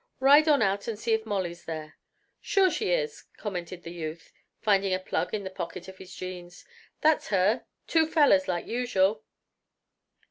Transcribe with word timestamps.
"Ride 0.19 0.47
on 0.47 0.63
out 0.63 0.87
and 0.87 0.97
see 0.97 1.13
if 1.13 1.27
Molly's 1.27 1.65
there." 1.65 1.99
"Sure 2.41 2.71
she 2.71 2.89
is!" 2.89 3.25
commented 3.37 3.83
the 3.83 3.91
youth, 3.91 4.33
finding 4.59 4.95
a 4.95 4.99
plug 4.99 5.31
in 5.31 5.43
the 5.43 5.51
pocket 5.51 5.87
of 5.87 5.99
his 5.99 6.11
jeans. 6.15 6.65
"That's 7.01 7.27
her. 7.27 7.67
Two 7.85 8.07
fellers, 8.07 8.47
like 8.47 8.65
usual." 8.65 9.23